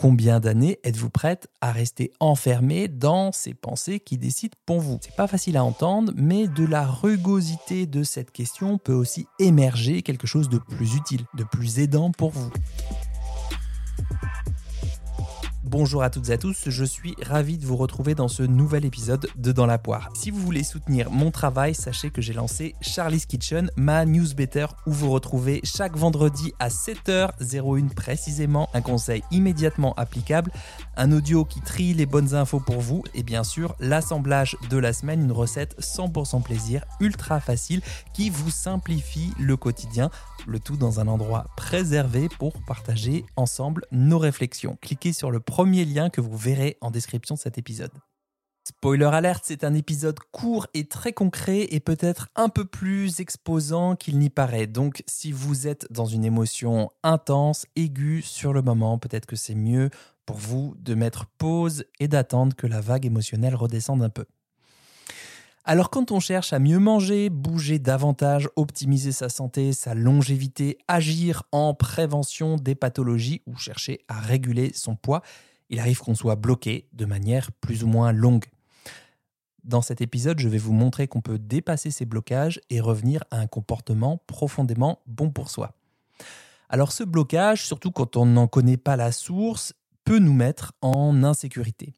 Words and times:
Combien 0.00 0.38
d'années 0.38 0.78
êtes-vous 0.84 1.10
prête 1.10 1.48
à 1.60 1.72
rester 1.72 2.12
enfermé 2.20 2.86
dans 2.86 3.32
ces 3.32 3.52
pensées 3.52 3.98
qui 3.98 4.16
décident 4.16 4.56
pour 4.64 4.78
vous? 4.78 5.00
C'est 5.02 5.16
pas 5.16 5.26
facile 5.26 5.56
à 5.56 5.64
entendre, 5.64 6.12
mais 6.14 6.46
de 6.46 6.64
la 6.64 6.86
rugosité 6.86 7.84
de 7.86 8.04
cette 8.04 8.30
question 8.30 8.78
peut 8.78 8.92
aussi 8.92 9.26
émerger 9.40 10.02
quelque 10.02 10.28
chose 10.28 10.48
de 10.48 10.58
plus 10.58 10.94
utile, 10.94 11.24
de 11.34 11.42
plus 11.42 11.80
aidant 11.80 12.12
pour 12.12 12.30
vous. 12.30 12.48
Bonjour 15.70 16.02
à 16.02 16.08
toutes 16.08 16.30
et 16.30 16.32
à 16.32 16.38
tous, 16.38 16.70
je 16.70 16.82
suis 16.82 17.14
ravi 17.20 17.58
de 17.58 17.66
vous 17.66 17.76
retrouver 17.76 18.14
dans 18.14 18.28
ce 18.28 18.42
nouvel 18.42 18.86
épisode 18.86 19.28
de 19.36 19.52
Dans 19.52 19.66
la 19.66 19.76
poire. 19.76 20.08
Si 20.14 20.30
vous 20.30 20.40
voulez 20.40 20.62
soutenir 20.62 21.10
mon 21.10 21.30
travail, 21.30 21.74
sachez 21.74 22.08
que 22.08 22.22
j'ai 22.22 22.32
lancé 22.32 22.74
Charlie's 22.80 23.26
Kitchen, 23.26 23.70
ma 23.76 24.06
newsletter 24.06 24.68
où 24.86 24.92
vous 24.92 25.10
retrouvez 25.10 25.60
chaque 25.64 25.94
vendredi 25.94 26.54
à 26.58 26.68
7h01 26.68 27.90
précisément 27.90 28.70
un 28.72 28.80
conseil 28.80 29.22
immédiatement 29.30 29.92
applicable, 29.96 30.52
un 30.96 31.12
audio 31.12 31.44
qui 31.44 31.60
trie 31.60 31.92
les 31.92 32.06
bonnes 32.06 32.34
infos 32.34 32.60
pour 32.60 32.80
vous 32.80 33.04
et 33.14 33.22
bien 33.22 33.44
sûr 33.44 33.76
l'assemblage 33.78 34.56
de 34.70 34.78
la 34.78 34.94
semaine, 34.94 35.20
une 35.20 35.32
recette 35.32 35.78
100% 35.80 36.42
plaisir, 36.42 36.82
ultra 36.98 37.40
facile 37.40 37.82
qui 38.14 38.30
vous 38.30 38.50
simplifie 38.50 39.34
le 39.38 39.58
quotidien 39.58 40.10
le 40.46 40.58
tout 40.58 40.76
dans 40.76 40.98
un 40.98 41.08
endroit 41.08 41.46
préservé 41.56 42.28
pour 42.38 42.54
partager 42.62 43.26
ensemble 43.36 43.84
nos 43.92 44.18
réflexions. 44.18 44.78
Cliquez 44.80 45.12
sur 45.12 45.30
le 45.30 45.40
lien 45.64 46.10
que 46.10 46.20
vous 46.20 46.36
verrez 46.36 46.76
en 46.80 46.90
description 46.90 47.34
de 47.34 47.40
cet 47.40 47.58
épisode. 47.58 47.92
Spoiler 48.68 49.06
alerte, 49.06 49.44
c'est 49.46 49.64
un 49.64 49.72
épisode 49.72 50.18
court 50.30 50.66
et 50.74 50.84
très 50.84 51.14
concret 51.14 51.68
et 51.70 51.80
peut-être 51.80 52.28
un 52.36 52.50
peu 52.50 52.66
plus 52.66 53.18
exposant 53.18 53.96
qu'il 53.96 54.18
n'y 54.18 54.28
paraît. 54.28 54.66
Donc 54.66 55.02
si 55.06 55.32
vous 55.32 55.66
êtes 55.66 55.90
dans 55.90 56.04
une 56.04 56.22
émotion 56.22 56.90
intense, 57.02 57.64
aiguë 57.76 58.20
sur 58.20 58.52
le 58.52 58.60
moment, 58.60 58.98
peut-être 58.98 59.24
que 59.24 59.36
c'est 59.36 59.54
mieux 59.54 59.88
pour 60.26 60.36
vous 60.36 60.74
de 60.80 60.94
mettre 60.94 61.24
pause 61.38 61.86
et 61.98 62.08
d'attendre 62.08 62.54
que 62.54 62.66
la 62.66 62.82
vague 62.82 63.06
émotionnelle 63.06 63.54
redescende 63.54 64.02
un 64.02 64.10
peu. 64.10 64.26
Alors 65.64 65.88
quand 65.88 66.12
on 66.12 66.20
cherche 66.20 66.52
à 66.52 66.58
mieux 66.58 66.78
manger, 66.78 67.30
bouger 67.30 67.78
davantage, 67.78 68.50
optimiser 68.56 69.12
sa 69.12 69.30
santé, 69.30 69.72
sa 69.72 69.94
longévité, 69.94 70.76
agir 70.88 71.42
en 71.52 71.72
prévention 71.72 72.56
des 72.56 72.74
pathologies 72.74 73.40
ou 73.46 73.56
chercher 73.56 74.00
à 74.08 74.20
réguler 74.20 74.72
son 74.74 74.94
poids, 74.94 75.22
il 75.70 75.80
arrive 75.80 76.00
qu'on 76.00 76.14
soit 76.14 76.36
bloqué 76.36 76.88
de 76.92 77.04
manière 77.04 77.52
plus 77.52 77.84
ou 77.84 77.86
moins 77.86 78.12
longue. 78.12 78.46
Dans 79.64 79.82
cet 79.82 80.00
épisode, 80.00 80.38
je 80.38 80.48
vais 80.48 80.58
vous 80.58 80.72
montrer 80.72 81.08
qu'on 81.08 81.20
peut 81.20 81.38
dépasser 81.38 81.90
ces 81.90 82.06
blocages 82.06 82.60
et 82.70 82.80
revenir 82.80 83.24
à 83.30 83.38
un 83.38 83.46
comportement 83.46 84.22
profondément 84.26 85.00
bon 85.06 85.30
pour 85.30 85.50
soi. 85.50 85.74
Alors 86.70 86.92
ce 86.92 87.04
blocage, 87.04 87.64
surtout 87.64 87.90
quand 87.90 88.16
on 88.16 88.26
n'en 88.26 88.46
connaît 88.46 88.76
pas 88.76 88.96
la 88.96 89.12
source, 89.12 89.74
peut 90.04 90.18
nous 90.18 90.32
mettre 90.32 90.72
en 90.80 91.22
insécurité. 91.22 91.94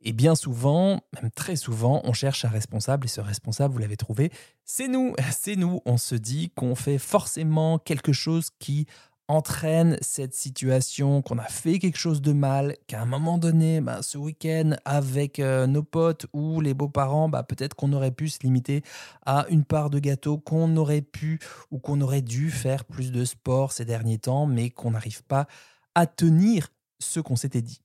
Et 0.00 0.12
bien 0.12 0.34
souvent, 0.34 1.02
même 1.20 1.30
très 1.30 1.56
souvent, 1.56 2.00
on 2.04 2.12
cherche 2.12 2.44
un 2.44 2.48
responsable 2.48 3.06
et 3.06 3.08
ce 3.08 3.20
responsable, 3.20 3.74
vous 3.74 3.80
l'avez 3.80 3.96
trouvé, 3.96 4.30
c'est 4.64 4.88
nous, 4.88 5.14
c'est 5.38 5.56
nous. 5.56 5.80
On 5.84 5.96
se 5.96 6.14
dit 6.14 6.50
qu'on 6.54 6.74
fait 6.74 6.98
forcément 6.98 7.78
quelque 7.78 8.12
chose 8.12 8.50
qui 8.58 8.86
entraîne 9.28 9.98
cette 10.00 10.34
situation, 10.34 11.20
qu'on 11.20 11.38
a 11.38 11.44
fait 11.44 11.78
quelque 11.78 11.98
chose 11.98 12.22
de 12.22 12.32
mal, 12.32 12.76
qu'à 12.86 13.02
un 13.02 13.06
moment 13.06 13.36
donné, 13.36 13.80
bah, 13.80 14.02
ce 14.02 14.16
week-end 14.16 14.72
avec 14.86 15.38
euh, 15.38 15.66
nos 15.66 15.82
potes 15.82 16.26
ou 16.32 16.60
les 16.62 16.72
beaux-parents, 16.72 17.28
bah, 17.28 17.42
peut-être 17.42 17.74
qu'on 17.74 17.92
aurait 17.92 18.10
pu 18.10 18.28
se 18.28 18.40
limiter 18.42 18.82
à 19.26 19.46
une 19.50 19.64
part 19.64 19.90
de 19.90 19.98
gâteau, 19.98 20.38
qu'on 20.38 20.76
aurait 20.76 21.02
pu 21.02 21.38
ou 21.70 21.78
qu'on 21.78 22.00
aurait 22.00 22.22
dû 22.22 22.50
faire 22.50 22.86
plus 22.86 23.12
de 23.12 23.24
sport 23.26 23.72
ces 23.72 23.84
derniers 23.84 24.18
temps, 24.18 24.46
mais 24.46 24.70
qu'on 24.70 24.92
n'arrive 24.92 25.22
pas 25.24 25.46
à 25.94 26.06
tenir 26.06 26.68
ce 26.98 27.20
qu'on 27.20 27.36
s'était 27.36 27.62
dit. 27.62 27.82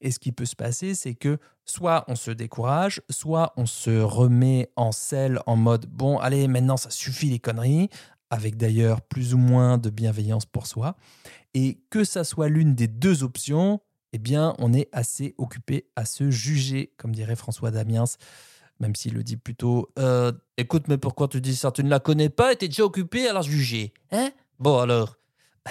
Et 0.00 0.10
ce 0.10 0.18
qui 0.18 0.32
peut 0.32 0.44
se 0.44 0.56
passer, 0.56 0.94
c'est 0.94 1.14
que 1.14 1.38
soit 1.64 2.04
on 2.08 2.14
se 2.14 2.30
décourage, 2.30 3.00
soit 3.10 3.52
on 3.56 3.66
se 3.66 4.00
remet 4.00 4.70
en 4.76 4.92
selle 4.92 5.40
en 5.46 5.56
mode 5.56 5.86
bon, 5.86 6.18
allez, 6.18 6.48
maintenant 6.48 6.76
ça 6.76 6.90
suffit 6.90 7.30
les 7.30 7.38
conneries, 7.38 7.90
avec 8.30 8.56
d'ailleurs 8.56 9.00
plus 9.00 9.34
ou 9.34 9.38
moins 9.38 9.78
de 9.78 9.90
bienveillance 9.90 10.46
pour 10.46 10.66
soi. 10.66 10.96
Et 11.54 11.80
que 11.90 12.04
ça 12.04 12.24
soit 12.24 12.48
l'une 12.48 12.74
des 12.74 12.88
deux 12.88 13.22
options, 13.22 13.80
eh 14.12 14.18
bien, 14.18 14.54
on 14.58 14.72
est 14.72 14.88
assez 14.92 15.34
occupé 15.38 15.88
à 15.96 16.04
se 16.04 16.30
juger, 16.30 16.92
comme 16.96 17.14
dirait 17.14 17.36
François 17.36 17.70
Damiens, 17.70 18.04
même 18.80 18.94
s'il 18.94 19.14
le 19.14 19.24
dit 19.24 19.36
plutôt 19.36 19.90
euh, 19.98 20.32
Écoute, 20.56 20.88
mais 20.88 20.98
pourquoi 20.98 21.28
tu 21.28 21.40
dis 21.40 21.56
ça 21.56 21.72
Tu 21.72 21.82
ne 21.82 21.90
la 21.90 22.00
connais 22.00 22.28
pas 22.30 22.52
et 22.52 22.56
t'es 22.56 22.68
déjà 22.68 22.84
occupé 22.84 23.28
à 23.28 23.32
la 23.32 23.42
juger 23.42 23.92
Hein? 24.12 24.30
Bon 24.58 24.78
alors 24.78 25.17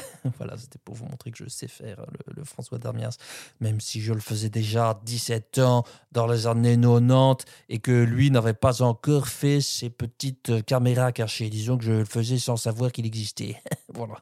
voilà, 0.37 0.57
c'était 0.57 0.79
pour 0.83 0.95
vous 0.95 1.05
montrer 1.05 1.31
que 1.31 1.37
je 1.37 1.49
sais 1.49 1.67
faire 1.67 2.05
le, 2.35 2.43
François 2.43 2.77
Darmias, 2.77 3.17
même 3.59 3.79
si 3.79 4.01
je 4.01 4.13
le 4.13 4.19
faisais 4.19 4.49
déjà 4.49 4.99
17 5.05 5.59
ans 5.59 5.83
dans 6.11 6.27
les 6.27 6.47
années 6.47 6.79
90 6.79 7.45
et 7.69 7.79
que 7.79 7.91
lui 7.91 8.31
n'avait 8.31 8.53
pas 8.53 8.81
encore 8.81 9.27
fait 9.27 9.61
ses 9.61 9.89
petites 9.89 10.65
caméras 10.65 11.11
cachées. 11.11 11.49
Disons 11.49 11.77
que 11.77 11.83
je 11.83 11.91
le 11.91 12.05
faisais 12.05 12.37
sans 12.37 12.57
savoir 12.57 12.91
qu'il 12.91 13.05
existait. 13.05 13.61
voilà. 13.93 14.15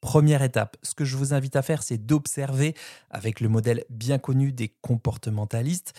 Première 0.00 0.42
étape, 0.42 0.76
ce 0.82 0.94
que 0.94 1.04
je 1.04 1.16
vous 1.16 1.34
invite 1.34 1.56
à 1.56 1.62
faire, 1.62 1.82
c'est 1.82 1.98
d'observer 1.98 2.74
avec 3.10 3.40
le 3.40 3.48
modèle 3.48 3.84
bien 3.90 4.18
connu 4.18 4.52
des 4.52 4.68
comportementalistes 4.68 5.92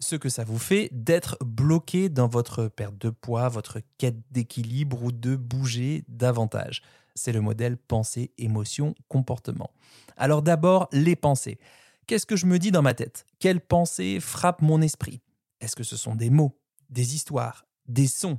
ce 0.00 0.16
que 0.16 0.28
ça 0.28 0.44
vous 0.44 0.58
fait 0.58 0.88
d'être 0.92 1.36
bloqué 1.44 2.08
dans 2.08 2.28
votre 2.28 2.68
perte 2.68 2.96
de 2.98 3.10
poids, 3.10 3.48
votre 3.48 3.80
quête 3.98 4.20
d'équilibre 4.30 5.02
ou 5.02 5.12
de 5.12 5.36
bouger 5.36 6.04
davantage. 6.08 6.82
C'est 7.14 7.32
le 7.32 7.40
modèle 7.40 7.76
pensée, 7.76 8.30
émotion, 8.38 8.94
comportement. 9.08 9.70
Alors 10.16 10.42
d'abord, 10.42 10.88
les 10.92 11.16
pensées. 11.16 11.58
Qu'est-ce 12.06 12.26
que 12.26 12.36
je 12.36 12.46
me 12.46 12.58
dis 12.58 12.70
dans 12.70 12.82
ma 12.82 12.94
tête? 12.94 13.26
Quelles 13.38 13.60
pensées 13.60 14.20
frappent 14.20 14.62
mon 14.62 14.80
esprit? 14.80 15.20
Est-ce 15.60 15.76
que 15.76 15.82
ce 15.82 15.96
sont 15.96 16.14
des 16.14 16.30
mots, 16.30 16.58
des 16.90 17.14
histoires, 17.14 17.66
des 17.86 18.06
sons? 18.06 18.38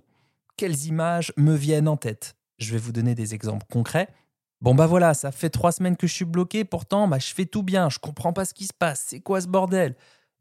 Quelles 0.56 0.86
images 0.86 1.34
me 1.38 1.56
viennent 1.56 1.88
en 1.88 1.98
tête? 1.98 2.36
Je 2.58 2.72
vais 2.72 2.78
vous 2.78 2.92
donner 2.92 3.16
des 3.16 3.34
exemples 3.34 3.66
concrets. 3.72 4.08
Bon 4.62 4.76
bah 4.76 4.88
voilà, 4.88 5.14
ça 5.14 5.32
fait 5.32 5.50
trois 5.50 5.72
semaines 5.72 5.96
que 5.96 6.08
je 6.08 6.14
suis 6.14 6.26
bloqué, 6.26 6.66
pourtant 6.66 7.08
bah, 7.08 7.20
je 7.20 7.34
fais 7.34 7.46
tout 7.46 7.64
bien, 7.64 7.90
je 7.90 8.00
comprends 8.00 8.34
pas 8.34 8.44
ce 8.44 8.54
qui 8.54 8.66
se 8.66 8.74
passe, 8.74 9.06
c'est 9.08 9.22
quoi 9.22 9.40
ce 9.40 9.48
bordel? 9.48 9.96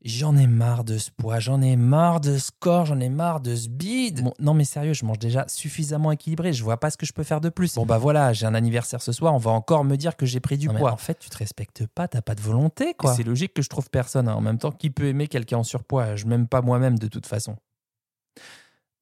J'en 0.05 0.37
ai 0.37 0.47
marre 0.47 0.85
de 0.85 0.97
ce 0.97 1.11
poids, 1.11 1.41
j'en 1.41 1.61
ai 1.61 1.75
marre 1.75 2.21
de 2.21 2.39
ce 2.39 2.53
corps, 2.61 2.87
j'en 2.87 3.01
ai 3.01 3.09
marre 3.09 3.41
de 3.41 3.57
ce 3.57 3.69
bide. 3.69 4.31
non 4.39 4.55
mais 4.55 4.63
sérieux, 4.65 4.93
je 4.93 5.05
mange 5.05 5.19
déjà 5.19 5.45
suffisamment 5.49 6.13
équilibré, 6.13 6.53
je 6.53 6.63
vois 6.63 6.79
pas 6.79 6.91
ce 6.91 6.97
que 6.97 7.05
je 7.05 7.13
peux 7.13 7.25
faire 7.25 7.41
de 7.41 7.49
plus. 7.49 7.75
Bon 7.75 7.85
bah 7.85 7.99
voilà, 7.99 8.33
j'ai 8.33 8.47
un 8.47 8.55
anniversaire 8.55 9.03
ce 9.03 9.11
soir, 9.11 9.35
on 9.35 9.39
va 9.39 9.51
encore 9.51 9.85
me 9.85 9.97
dire 9.97 10.17
que 10.17 10.25
j'ai 10.25 10.39
pris 10.39 10.57
du 10.57 10.69
poids. 10.69 10.93
En 10.93 10.97
fait, 10.97 11.19
tu 11.19 11.29
te 11.31 11.37
respectes 11.37 11.85
pas, 11.89 12.07
t'as 12.07 12.23
pas 12.23 12.37
de 12.37 12.41
volonté 12.41 12.95
quoi. 12.95 13.13
C'est 13.13 13.25
logique 13.25 13.55
que 13.55 13.63
je 13.63 13.69
trouve 13.69 13.91
personne. 13.91 14.29
Hein. 14.29 14.35
En 14.35 14.41
même 14.41 14.59
temps, 14.59 14.71
qui 14.71 14.91
peut 14.91 15.07
aimer 15.07 15.27
quelqu'un 15.27 15.59
en 15.59 15.65
surpoids? 15.65 16.15
Je 16.15 16.27
m'aime 16.27 16.47
pas 16.47 16.63
moi-même 16.63 16.99
de 16.99 17.09
toute 17.09 17.27
façon. 17.27 17.57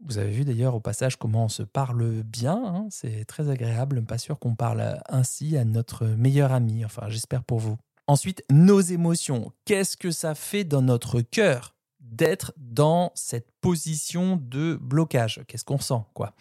Vous 0.05 0.19
avez 0.19 0.31
vu 0.31 0.45
d'ailleurs 0.45 0.75
au 0.75 0.81
passage 0.81 1.17
comment 1.17 1.45
on 1.45 1.49
se 1.49 1.62
parle 1.62 2.23
bien, 2.23 2.62
hein. 2.65 2.87
c'est 2.91 3.25
très 3.25 3.49
agréable, 3.49 4.05
pas 4.05 4.19
sûr 4.19 4.39
qu'on 4.39 4.55
parle 4.55 5.01
ainsi 5.09 5.56
à 5.56 5.65
notre 5.65 6.06
meilleur 6.06 6.53
ami, 6.53 6.85
enfin 6.85 7.09
j'espère 7.09 7.45
pour 7.45 7.59
vous. 7.61 7.77
Ensuite, 8.09 8.44
nos 8.50 8.81
émotions. 8.81 9.53
Qu'est-ce 9.65 9.97
que 9.97 10.12
ça 10.12 10.37
fait 10.37 10.62
dans 10.62 10.83
notre 10.83 11.22
cœur 11.22 11.75
d'être 11.99 12.53
dans 12.56 13.11
cette 13.17 13.50
position 13.61 14.37
de 14.37 14.78
blocage? 14.81 15.43
Qu'est-ce 15.49 15.65
qu'on 15.65 15.81
sent 15.81 16.03
quoi? 16.15 16.33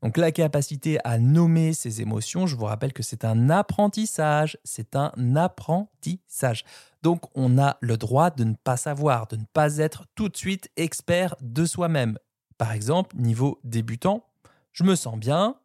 Donc 0.00 0.16
la 0.16 0.30
capacité 0.30 0.98
à 1.02 1.18
nommer 1.18 1.72
ses 1.72 2.00
émotions, 2.00 2.46
je 2.46 2.54
vous 2.54 2.66
rappelle 2.66 2.92
que 2.92 3.02
c'est 3.02 3.24
un 3.24 3.50
apprentissage, 3.50 4.58
c'est 4.62 4.94
un 4.94 5.12
apprentissage. 5.34 6.64
Donc 7.02 7.24
on 7.34 7.58
a 7.58 7.78
le 7.80 7.96
droit 7.96 8.30
de 8.30 8.44
ne 8.44 8.54
pas 8.54 8.76
savoir, 8.76 9.26
de 9.26 9.34
ne 9.34 9.44
pas 9.52 9.78
être 9.78 10.04
tout 10.14 10.28
de 10.28 10.36
suite 10.36 10.70
expert 10.76 11.34
de 11.40 11.64
soi-même. 11.64 12.16
Par 12.58 12.70
exemple, 12.70 13.16
niveau 13.16 13.58
débutant, 13.64 14.24
je 14.70 14.84
me 14.84 14.94
sens 14.94 15.18
bien, 15.18 15.56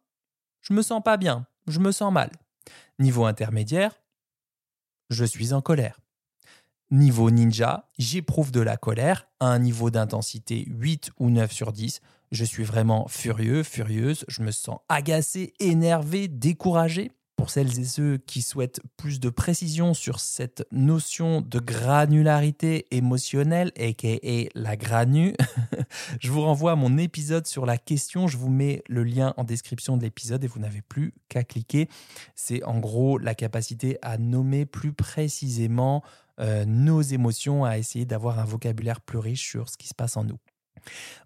je 0.62 0.72
me 0.72 0.82
sens 0.82 1.00
pas 1.00 1.16
bien, 1.16 1.46
je 1.68 1.78
me 1.78 1.92
sens 1.92 2.12
mal. 2.12 2.32
Niveau 2.98 3.26
intermédiaire, 3.26 3.94
je 5.10 5.24
suis 5.24 5.52
en 5.52 5.60
colère. 5.60 6.00
Niveau 6.90 7.30
ninja, 7.30 7.88
j'éprouve 7.98 8.52
de 8.52 8.60
la 8.60 8.76
colère 8.76 9.26
à 9.40 9.46
un 9.46 9.58
niveau 9.58 9.90
d'intensité 9.90 10.64
8 10.68 11.10
ou 11.18 11.30
9 11.30 11.50
sur 11.50 11.72
10. 11.72 12.00
Je 12.30 12.44
suis 12.44 12.64
vraiment 12.64 13.08
furieux, 13.08 13.62
furieuse, 13.62 14.24
je 14.28 14.42
me 14.42 14.50
sens 14.50 14.78
agacé, 14.88 15.54
énervé, 15.60 16.28
découragé. 16.28 17.10
Pour 17.44 17.50
celles 17.50 17.78
et 17.78 17.84
ceux 17.84 18.16
qui 18.16 18.40
souhaitent 18.40 18.80
plus 18.96 19.20
de 19.20 19.28
précision 19.28 19.92
sur 19.92 20.18
cette 20.18 20.66
notion 20.72 21.42
de 21.42 21.58
granularité 21.58 22.86
émotionnelle, 22.90 23.70
aka 23.78 24.48
la 24.54 24.78
granu, 24.78 25.34
je 26.20 26.32
vous 26.32 26.40
renvoie 26.40 26.72
à 26.72 26.74
mon 26.74 26.96
épisode 26.96 27.46
sur 27.46 27.66
la 27.66 27.76
question. 27.76 28.28
Je 28.28 28.38
vous 28.38 28.48
mets 28.48 28.82
le 28.88 29.04
lien 29.04 29.34
en 29.36 29.44
description 29.44 29.98
de 29.98 30.02
l'épisode 30.04 30.42
et 30.42 30.46
vous 30.46 30.58
n'avez 30.58 30.80
plus 30.80 31.12
qu'à 31.28 31.44
cliquer. 31.44 31.90
C'est 32.34 32.64
en 32.64 32.78
gros 32.78 33.18
la 33.18 33.34
capacité 33.34 33.98
à 34.00 34.16
nommer 34.16 34.64
plus 34.64 34.94
précisément 34.94 36.02
euh, 36.40 36.64
nos 36.64 37.02
émotions, 37.02 37.66
à 37.66 37.76
essayer 37.76 38.06
d'avoir 38.06 38.38
un 38.38 38.46
vocabulaire 38.46 39.02
plus 39.02 39.18
riche 39.18 39.50
sur 39.50 39.68
ce 39.68 39.76
qui 39.76 39.86
se 39.86 39.94
passe 39.94 40.16
en 40.16 40.24
nous. 40.24 40.38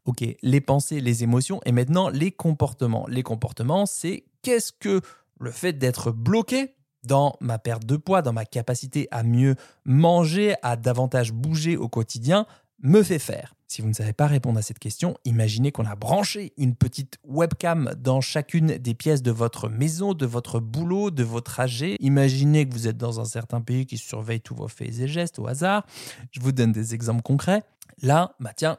Ok, 0.04 0.24
les 0.42 0.60
pensées, 0.60 1.00
les 1.00 1.22
émotions 1.22 1.60
et 1.64 1.70
maintenant 1.70 2.08
les 2.08 2.32
comportements. 2.32 3.06
Les 3.06 3.22
comportements, 3.22 3.86
c'est 3.86 4.24
qu'est-ce 4.42 4.72
que 4.72 5.00
le 5.40 5.50
fait 5.50 5.72
d'être 5.72 6.10
bloqué 6.10 6.74
dans 7.04 7.36
ma 7.40 7.58
perte 7.58 7.84
de 7.84 7.96
poids, 7.96 8.22
dans 8.22 8.32
ma 8.32 8.44
capacité 8.44 9.08
à 9.10 9.22
mieux 9.22 9.54
manger, 9.84 10.54
à 10.62 10.76
davantage 10.76 11.32
bouger 11.32 11.76
au 11.76 11.88
quotidien, 11.88 12.46
me 12.80 13.02
fait 13.02 13.18
faire 13.18 13.54
Si 13.66 13.82
vous 13.82 13.88
ne 13.88 13.92
savez 13.92 14.12
pas 14.12 14.26
répondre 14.26 14.58
à 14.58 14.62
cette 14.62 14.78
question, 14.78 15.16
imaginez 15.24 15.72
qu'on 15.72 15.84
a 15.84 15.96
branché 15.96 16.52
une 16.56 16.74
petite 16.74 17.18
webcam 17.24 17.92
dans 17.98 18.20
chacune 18.20 18.78
des 18.78 18.94
pièces 18.94 19.22
de 19.22 19.30
votre 19.30 19.68
maison, 19.68 20.14
de 20.14 20.26
votre 20.26 20.60
boulot, 20.60 21.10
de 21.10 21.24
votre 21.24 21.50
trajet. 21.50 21.96
Imaginez 22.00 22.68
que 22.68 22.72
vous 22.72 22.86
êtes 22.86 22.96
dans 22.96 23.20
un 23.20 23.24
certain 23.24 23.60
pays 23.60 23.86
qui 23.86 23.98
surveille 23.98 24.40
tous 24.40 24.54
vos 24.54 24.68
faits 24.68 24.98
et 25.00 25.08
gestes 25.08 25.38
au 25.38 25.46
hasard. 25.46 25.84
Je 26.30 26.40
vous 26.40 26.52
donne 26.52 26.72
des 26.72 26.94
exemples 26.94 27.22
concrets. 27.22 27.62
Là, 28.02 28.34
bah 28.38 28.52
tiens, 28.54 28.78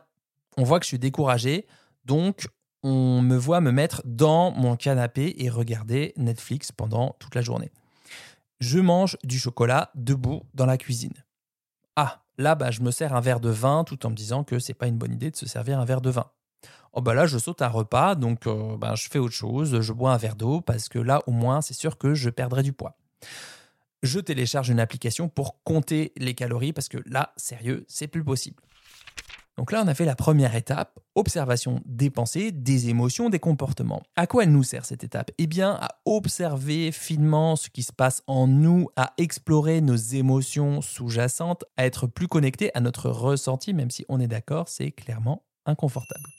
on 0.58 0.64
voit 0.64 0.80
que 0.80 0.86
je 0.86 0.90
suis 0.90 1.00
découragé, 1.00 1.68
donc 2.06 2.48
on 2.84 3.22
me 3.22 3.36
voit 3.36 3.62
me 3.62 3.72
mettre 3.72 4.02
dans 4.06 4.52
mon 4.52 4.76
canapé 4.76 5.36
et 5.38 5.50
regarder 5.50 6.14
Netflix 6.18 6.72
pendant 6.72 7.16
toute 7.20 7.36
la 7.36 7.42
journée. 7.42 7.72
Je 8.60 8.80
mange 8.80 9.18
du 9.24 9.40
chocolat 9.40 9.92
debout 9.96 10.44
dans 10.54 10.66
la 10.66 10.78
cuisine. 10.78 11.14
Ah, 11.96 12.24
là, 12.38 12.56
bah, 12.56 12.72
je 12.72 12.82
me 12.82 12.92
sers 12.92 13.14
un 13.16 13.22
verre 13.22 13.40
de 13.40 13.50
vin 13.50 13.84
tout 13.84 14.06
en 14.06 14.10
me 14.10 14.16
disant 14.16 14.44
que 14.44 14.60
c'est 14.60 14.74
pas 14.74 14.88
une 14.88 14.98
bonne 14.98 15.14
idée 15.14 15.32
de 15.32 15.36
se 15.36 15.46
servir 15.46 15.80
un 15.80 15.86
verre 15.86 16.02
de 16.02 16.10
vin. 16.10 16.26
Oh 16.94 17.02
bah 17.02 17.14
là, 17.14 17.28
je 17.28 17.38
saute 17.38 17.62
un 17.62 17.68
repas, 17.68 18.16
donc 18.16 18.48
euh, 18.48 18.76
bah, 18.76 18.96
je 18.96 19.08
fais 19.10 19.20
autre 19.20 19.36
chose, 19.36 19.80
je 19.80 19.94
bois 19.94 20.12
un 20.12 20.18
verre 20.18 20.36
d'eau 20.36 20.60
parce 20.60 20.90
que 20.90 20.98
là, 20.98 21.22
au 21.28 21.32
moins, 21.32 21.62
c'est 21.62 21.76
sûr 21.76 21.98
que 21.98 22.16
je 22.16 22.30
perdrai 22.30 22.64
du 22.64 22.74
poids. 22.74 22.98
Je 24.02 24.20
télécharge 24.20 24.70
une 24.70 24.80
application 24.80 25.30
pour 25.30 25.62
compter 25.64 26.14
les 26.18 26.34
calories 26.34 26.74
parce 26.74 26.88
que 26.88 26.98
là, 27.06 27.34
sérieux, 27.36 27.86
c'est 27.88 28.08
plus 28.08 28.24
possible. 28.24 28.64
Donc 29.60 29.74
là, 29.74 29.82
on 29.84 29.88
a 29.90 29.94
fait 29.94 30.06
la 30.06 30.16
première 30.16 30.56
étape, 30.56 31.02
observation 31.16 31.82
des 31.84 32.10
pensées, 32.10 32.54
des 32.54 32.88
émotions, 32.88 33.30
des 33.30 33.40
comportements. 33.40 34.02
À 34.16 34.26
quoi 34.26 34.44
elle 34.44 34.54
nous 34.54 34.64
sert 34.64 34.86
cette 34.86 35.04
étape? 35.04 35.32
Eh 35.38 35.48
bien, 35.48 35.78
à 35.82 36.00
observer 36.06 36.94
finement 36.94 37.58
ce 37.58 37.70
qui 37.70 37.84
se 37.84 37.92
passe 37.92 38.24
en 38.26 38.48
nous, 38.48 38.88
à 38.96 39.12
explorer 39.18 39.82
nos 39.82 39.98
émotions 39.98 40.82
sous-jacentes, 40.82 41.66
à 41.76 41.86
être 41.86 42.08
plus 42.08 42.30
connecté 42.30 42.72
à 42.74 42.80
notre 42.80 43.10
ressenti, 43.10 43.74
même 43.74 43.92
si 43.92 44.06
on 44.08 44.22
est 44.22 44.30
d'accord, 44.30 44.70
c'est 44.70 44.92
clairement 44.92 45.44
inconfortable. 45.66 46.30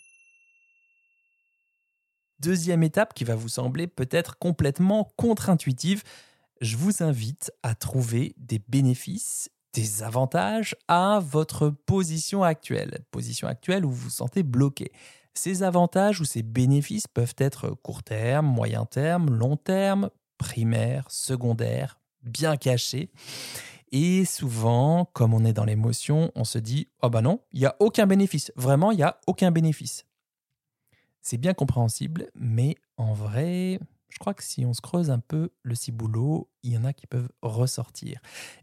Deuxième 2.39 2.83
étape 2.83 3.13
qui 3.13 3.25
va 3.25 3.35
vous 3.35 3.51
sembler 3.51 3.87
peut-être 3.87 4.39
complètement 4.39 5.13
contre-intuitive, 5.19 6.05
je 6.63 6.79
vous 6.79 7.03
invite 7.03 7.53
à 7.63 7.75
trouver 7.75 8.35
des 8.39 8.61
bénéfices 8.67 9.51
des 9.73 10.03
avantages 10.03 10.77
à 10.89 11.21
votre 11.23 11.71
position 11.71 12.43
actuelle, 12.43 13.05
position 13.11 13.49
actuelle 13.49 13.85
où 13.85 13.91
vous 13.91 14.05
vous 14.05 14.11
sentez 14.11 14.43
bloqué. 14.43 14.93
Ces 15.35 15.63
avantages 15.63 16.21
ou 16.21 16.25
ces 16.25 16.43
bénéfices 16.43 17.07
peuvent 17.07 17.37
être 17.39 17.71
court 17.71 18.03
terme, 18.03 18.47
moyen 18.47 18.85
terme, 18.85 19.31
long 19.31 19.57
terme, 19.57 20.11
primaire, 20.39 21.07
secondaire, 21.09 22.01
bien 22.23 22.57
cachés. 22.57 23.11
Et 23.93 24.25
souvent, 24.25 25.05
comme 25.13 25.35
on 25.35 25.45
est 25.45 25.53
dans 25.53 25.65
l'émotion, 25.65 26.31
on 26.35 26.45
se 26.45 26.59
dit 26.59 26.89
Oh 27.03 27.11
bah 27.11 27.23
non, 27.23 27.41
il 27.53 27.61
n'y 27.61 27.67
a 27.67 27.77
aucun 27.81 28.07
bénéfice. 28.07 28.53
Vraiment, 28.57 28.93
il 28.93 28.97
n'y 28.97 29.03
a 29.03 29.21
aucun 29.27 29.51
bénéfice. 29.51 30.05
C'est 31.23 31.39
bien 31.39 31.55
compréhensible, 31.55 32.31
mais 32.35 32.77
en 32.97 33.13
vrai, 33.13 33.79
je 34.09 34.19
crois 34.19 34.35
que 34.35 34.43
si 34.43 34.65
on 34.65 34.73
se 34.73 34.81
creuse 34.81 35.11
un 35.11 35.19
peu 35.19 35.51
le 35.63 35.75
ciboulot, 35.75 36.49
il 36.63 36.73
y 36.73 36.79
en 36.79 36.85
a 36.85 36.93
qui 36.93 37.07
peuvent 37.07 37.29
ressortir. 37.43 38.21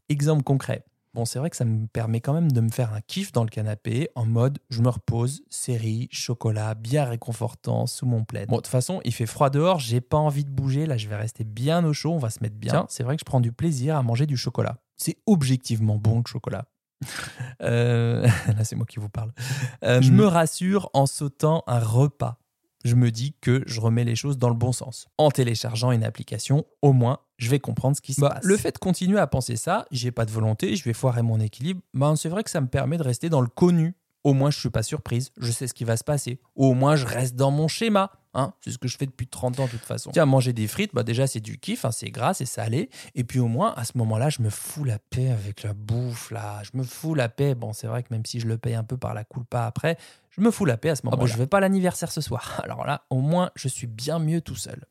Exemple 0.09 0.43
concret 0.43 0.83
bon, 1.17 1.25
c'est 1.25 1.39
vrai 1.39 1.49
que 1.49 1.55
ça 1.55 1.65
me 1.65 1.87
permet 1.87 2.21
quand 2.21 2.33
même 2.33 2.51
de 2.51 2.61
me 2.61 2.69
faire 2.69 2.93
un 2.93 3.01
kiff 3.01 3.31
dans 3.31 3.43
le 3.43 3.49
canapé 3.49 4.09
en 4.13 4.25
mode 4.25 4.59
je 4.69 4.81
me 4.81 4.89
repose, 4.89 5.41
série, 5.49 6.07
chocolat, 6.11 6.75
bien 6.75 7.05
réconfortant 7.05 7.87
sous 7.87 8.05
mon 8.05 8.23
plaid. 8.23 8.47
Bon, 8.47 8.57
de 8.57 8.61
toute 8.61 8.67
façon, 8.67 9.01
il 9.03 9.13
fait 9.13 9.25
froid 9.25 9.49
dehors, 9.49 9.79
j'ai 9.79 9.99
pas 9.99 10.17
envie 10.17 10.45
de 10.45 10.51
bouger, 10.51 10.85
là 10.85 10.95
je 10.95 11.07
vais 11.07 11.15
rester 11.15 11.43
bien 11.43 11.83
au 11.83 11.91
chaud, 11.91 12.11
on 12.13 12.19
va 12.19 12.29
se 12.29 12.41
mettre 12.41 12.55
bien. 12.55 12.85
c'est 12.89 13.03
vrai 13.03 13.15
que 13.15 13.21
je 13.21 13.25
prends 13.25 13.41
du 13.41 13.51
plaisir 13.51 13.95
à 13.95 14.03
manger 14.03 14.27
du 14.27 14.37
chocolat. 14.37 14.77
C'est 14.95 15.17
objectivement 15.25 15.97
bon 15.97 16.19
le 16.19 16.27
chocolat. 16.27 16.65
Euh, 17.63 18.21
là, 18.55 18.63
c'est 18.63 18.75
moi 18.75 18.85
qui 18.85 18.99
vous 18.99 19.09
parle. 19.09 19.31
Euh, 19.83 19.99
je 19.99 20.11
me 20.11 20.25
rassure 20.25 20.91
en 20.93 21.07
sautant 21.07 21.63
un 21.65 21.79
repas 21.79 22.37
je 22.87 22.95
me 22.95 23.11
dis 23.11 23.35
que 23.41 23.63
je 23.67 23.79
remets 23.79 24.03
les 24.03 24.15
choses 24.15 24.37
dans 24.37 24.49
le 24.49 24.55
bon 24.55 24.71
sens. 24.71 25.07
En 25.17 25.29
téléchargeant 25.29 25.91
une 25.91 26.03
application, 26.03 26.65
au 26.81 26.93
moins, 26.93 27.19
je 27.37 27.49
vais 27.49 27.59
comprendre 27.59 27.95
ce 27.95 28.01
qui 28.01 28.13
se 28.13 28.21
bah, 28.21 28.29
passe. 28.29 28.43
Le 28.43 28.57
fait 28.57 28.71
de 28.71 28.77
continuer 28.77 29.19
à 29.19 29.27
penser 29.27 29.55
ça, 29.55 29.85
j'ai 29.91 30.11
pas 30.11 30.25
de 30.25 30.31
volonté, 30.31 30.75
je 30.75 30.83
vais 30.83 30.93
foirer 30.93 31.21
mon 31.21 31.39
équilibre, 31.39 31.81
ben 31.93 32.15
c'est 32.15 32.29
vrai 32.29 32.43
que 32.43 32.49
ça 32.49 32.61
me 32.61 32.67
permet 32.67 32.97
de 32.97 33.03
rester 33.03 33.29
dans 33.29 33.41
le 33.41 33.47
connu. 33.47 33.95
Au 34.23 34.33
moins, 34.33 34.49
je 34.51 34.59
suis 34.59 34.69
pas 34.69 34.83
surprise, 34.83 35.31
je 35.37 35.51
sais 35.51 35.67
ce 35.67 35.73
qui 35.73 35.85
va 35.85 35.95
se 35.95 36.03
passer. 36.03 36.39
Au 36.55 36.73
moins, 36.73 36.95
je 36.95 37.05
reste 37.05 37.35
dans 37.35 37.51
mon 37.51 37.67
schéma. 37.67 38.11
Hein 38.37 38.53
c'est 38.61 38.69
ce 38.69 38.77
que 38.77 38.87
je 38.87 38.97
fais 38.97 39.07
depuis 39.07 39.25
30 39.25 39.59
ans 39.59 39.65
de 39.65 39.71
toute 39.71 39.81
façon. 39.81 40.11
Tiens, 40.13 40.27
manger 40.27 40.53
des 40.53 40.67
frites, 40.67 40.93
bah 40.93 41.01
déjà 41.01 41.25
c'est 41.25 41.39
du 41.39 41.57
kiff, 41.57 41.85
hein, 41.85 41.91
c'est 41.91 42.11
gras, 42.11 42.35
c'est 42.35 42.45
salé. 42.45 42.91
Et 43.15 43.23
puis 43.23 43.39
au 43.39 43.47
moins, 43.47 43.73
à 43.75 43.83
ce 43.83 43.97
moment-là, 43.97 44.29
je 44.29 44.43
me 44.43 44.51
fous 44.51 44.83
la 44.83 44.99
paix 44.99 45.31
avec 45.31 45.63
la 45.63 45.73
bouffe, 45.73 46.29
là. 46.29 46.61
Je 46.63 46.77
me 46.77 46.83
fous 46.83 47.15
la 47.15 47.29
paix. 47.29 47.55
Bon, 47.55 47.73
c'est 47.73 47.87
vrai 47.87 48.03
que 48.03 48.09
même 48.11 48.25
si 48.27 48.39
je 48.39 48.47
le 48.47 48.59
paye 48.59 48.75
un 48.75 48.83
peu 48.83 48.95
par 48.95 49.15
la 49.15 49.23
culpa 49.23 49.65
après, 49.65 49.97
je 50.29 50.41
me 50.41 50.51
fous 50.51 50.65
la 50.65 50.77
paix 50.77 50.91
à 50.91 50.95
ce 50.95 51.01
ah 51.03 51.07
moment-là. 51.07 51.19
bon, 51.19 51.25
je 51.25 51.35
vais 51.35 51.47
pas 51.47 51.57
à 51.57 51.61
l'anniversaire 51.61 52.11
ce 52.11 52.21
soir. 52.21 52.59
Alors 52.63 52.85
là, 52.85 53.05
au 53.09 53.21
moins, 53.21 53.49
je 53.55 53.67
suis 53.67 53.87
bien 53.87 54.19
mieux 54.19 54.41
tout 54.41 54.55
seul. 54.55 54.85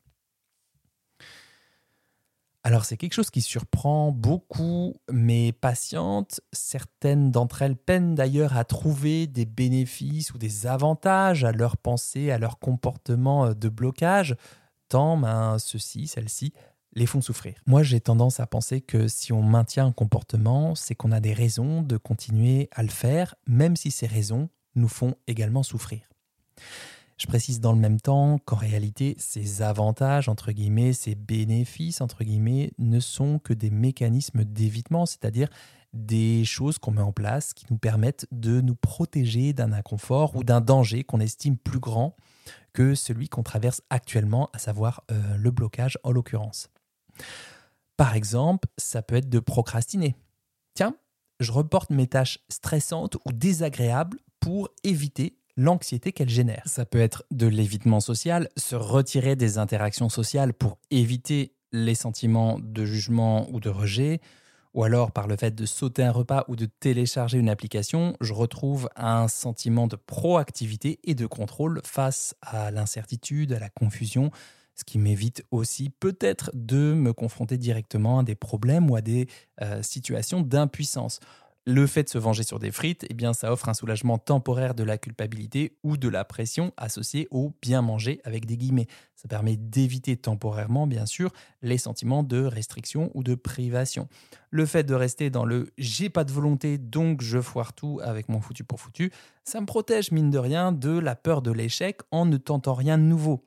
Alors 2.67 2.83
c'est 2.83 2.97
quelque 2.97 3.13
chose 3.13 3.29
qui 3.29 3.39
surprend 3.39 4.11
beaucoup 4.11 4.93
mes 5.09 5.53
patientes. 5.53 6.41
Certaines 6.51 7.31
d'entre 7.31 7.61
elles 7.61 7.77
peinent 7.77 8.13
d'ailleurs 8.13 8.57
à 8.57 8.65
trouver 8.65 9.25
des 9.25 9.45
bénéfices 9.45 10.33
ou 10.33 10.37
des 10.37 10.67
avantages 10.67 11.45
à 11.45 11.53
leur 11.53 11.77
pensée, 11.77 12.29
à 12.29 12.37
leur 12.37 12.59
comportement 12.59 13.45
euh, 13.45 13.53
de 13.53 13.69
blocage, 13.69 14.35
tant 14.89 15.15
ben, 15.15 15.57
ceux-ci, 15.59 16.07
celles-ci, 16.07 16.51
les 16.91 17.05
font 17.05 17.21
souffrir. 17.21 17.53
Moi 17.67 17.83
j'ai 17.83 18.01
tendance 18.01 18.41
à 18.41 18.47
penser 18.47 18.81
que 18.81 19.07
si 19.07 19.31
on 19.31 19.43
maintient 19.43 19.85
un 19.85 19.93
comportement, 19.93 20.75
c'est 20.75 20.93
qu'on 20.93 21.13
a 21.13 21.21
des 21.21 21.33
raisons 21.33 21.83
de 21.83 21.95
continuer 21.95 22.67
à 22.73 22.83
le 22.83 22.89
faire, 22.89 23.35
même 23.47 23.77
si 23.77 23.91
ces 23.91 24.07
raisons 24.07 24.49
nous 24.75 24.89
font 24.89 25.15
également 25.27 25.63
souffrir. 25.63 26.01
Je 27.17 27.25
précise 27.25 27.59
dans 27.59 27.73
le 27.73 27.79
même 27.79 27.99
temps 27.99 28.37
qu'en 28.45 28.55
réalité, 28.55 29.15
ces 29.17 29.63
avantages, 29.63 30.29
entre 30.29 30.51
guillemets, 30.51 30.93
ces 30.93 31.15
bénéfices, 31.15 31.99
entre 32.01 32.23
guillemets, 32.23 32.71
ne 32.77 32.99
sont 32.99 33.39
que 33.39 33.53
des 33.53 33.71
mécanismes 33.71 34.43
d'évitement, 34.43 35.07
c'est-à-dire 35.07 35.49
des 35.93 36.45
choses 36.45 36.77
qu'on 36.77 36.91
met 36.91 37.01
en 37.01 37.11
place 37.11 37.53
qui 37.53 37.65
nous 37.71 37.77
permettent 37.77 38.27
de 38.31 38.61
nous 38.61 38.75
protéger 38.75 39.53
d'un 39.53 39.71
inconfort 39.71 40.35
ou 40.35 40.43
d'un 40.43 40.61
danger 40.61 41.03
qu'on 41.03 41.19
estime 41.19 41.57
plus 41.57 41.79
grand 41.79 42.15
que 42.73 42.93
celui 42.93 43.29
qu'on 43.29 43.41
traverse 43.41 43.81
actuellement, 43.89 44.49
à 44.53 44.59
savoir 44.59 45.03
euh, 45.09 45.37
le 45.37 45.49
blocage 45.49 45.97
en 46.03 46.11
l'occurrence. 46.11 46.69
Par 47.95 48.15
exemple, 48.15 48.67
ça 48.77 49.01
peut 49.01 49.15
être 49.15 49.29
de 49.29 49.39
procrastiner. 49.39 50.15
Tiens, 50.75 50.95
je 51.39 51.51
reporte 51.51 51.89
mes 51.89 52.05
tâches 52.05 52.39
stressantes 52.49 53.15
ou 53.25 53.31
désagréables 53.31 54.19
pour 54.39 54.69
éviter 54.83 55.39
l'anxiété 55.57 56.11
qu'elle 56.11 56.29
génère. 56.29 56.63
Ça 56.65 56.85
peut 56.85 57.01
être 57.01 57.25
de 57.31 57.47
l'évitement 57.47 57.99
social, 57.99 58.47
se 58.55 58.75
retirer 58.75 59.35
des 59.35 59.57
interactions 59.57 60.09
sociales 60.09 60.53
pour 60.53 60.77
éviter 60.91 61.53
les 61.73 61.95
sentiments 61.95 62.59
de 62.59 62.85
jugement 62.85 63.47
ou 63.51 63.59
de 63.59 63.69
rejet, 63.69 64.21
ou 64.73 64.83
alors 64.83 65.11
par 65.11 65.27
le 65.27 65.35
fait 65.35 65.55
de 65.55 65.65
sauter 65.65 66.03
un 66.03 66.11
repas 66.11 66.45
ou 66.47 66.55
de 66.55 66.65
télécharger 66.65 67.39
une 67.39 67.49
application, 67.49 68.15
je 68.21 68.33
retrouve 68.33 68.89
un 68.95 69.27
sentiment 69.27 69.87
de 69.87 69.95
proactivité 69.95 70.99
et 71.03 71.15
de 71.15 71.25
contrôle 71.25 71.81
face 71.83 72.35
à 72.41 72.69
l'incertitude, 72.69 73.53
à 73.53 73.59
la 73.59 73.69
confusion, 73.69 74.31
ce 74.75 74.83
qui 74.83 74.99
m'évite 74.99 75.43
aussi 75.49 75.89
peut-être 75.89 76.51
de 76.53 76.93
me 76.93 77.11
confronter 77.11 77.57
directement 77.57 78.19
à 78.19 78.23
des 78.23 78.35
problèmes 78.35 78.91
ou 78.91 78.95
à 78.95 79.01
des 79.01 79.27
euh, 79.61 79.81
situations 79.81 80.41
d'impuissance 80.41 81.19
le 81.67 81.85
fait 81.85 82.03
de 82.03 82.09
se 82.09 82.17
venger 82.17 82.43
sur 82.43 82.59
des 82.59 82.71
frites, 82.71 83.05
eh 83.09 83.13
bien, 83.13 83.33
ça 83.33 83.51
offre 83.51 83.67
un 83.67 83.73
soulagement 83.73 84.17
temporaire 84.17 84.73
de 84.73 84.83
la 84.83 84.97
culpabilité 84.97 85.77
ou 85.83 85.97
de 85.97 86.07
la 86.07 86.23
pression 86.23 86.71
associée 86.77 87.27
au 87.29 87.53
bien 87.61 87.81
manger 87.81 88.21
avec 88.23 88.45
des 88.45 88.55
guillemets. 88.55 88.87
Ça 89.15 89.27
permet 89.27 89.57
d'éviter 89.57 90.15
temporairement, 90.15 90.87
bien 90.87 91.05
sûr, 91.05 91.33
les 91.61 91.77
sentiments 91.77 92.23
de 92.23 92.41
restriction 92.41 93.11
ou 93.15 93.21
de 93.21 93.35
privation. 93.35 94.07
Le 94.49 94.65
fait 94.65 94.85
de 94.85 94.93
rester 94.93 95.29
dans 95.29 95.43
le 95.43 95.69
j'ai 95.77 96.09
pas 96.09 96.23
de 96.23 96.31
volonté, 96.31 96.77
donc 96.77 97.21
je 97.21 97.41
foire 97.41 97.73
tout 97.73 97.99
avec 98.01 98.29
mon 98.29 98.39
foutu 98.39 98.63
pour 98.63 98.79
foutu, 98.79 99.11
ça 99.43 99.59
me 99.59 99.65
protège, 99.65 100.11
mine 100.11 100.31
de 100.31 100.39
rien, 100.39 100.71
de 100.71 100.97
la 100.97 101.17
peur 101.17 101.41
de 101.41 101.51
l'échec 101.51 101.99
en 102.11 102.25
ne 102.25 102.37
tentant 102.37 102.75
rien 102.75 102.97
de 102.97 103.03
nouveau. 103.03 103.45